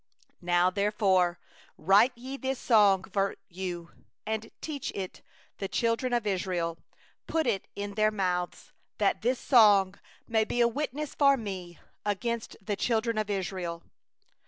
[0.41, 1.37] 19Now therefore
[1.77, 3.91] write ye this song for you,
[4.25, 5.21] and teach thou it
[5.59, 6.79] the children of Israel;
[7.27, 9.93] put it in their mouths, that this song
[10.27, 13.83] may be a witness for Me against the children of Israel.